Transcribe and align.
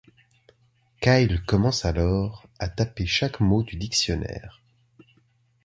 Kyle 0.99 1.43
commence 1.45 1.85
alors 1.85 2.47
à 2.57 2.67
taper 2.67 3.05
chaque 3.05 3.39
mot 3.39 3.61
du 3.61 3.75
dictionnaire. 3.75 4.59